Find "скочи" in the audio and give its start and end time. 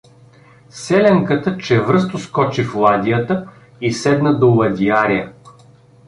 2.17-2.63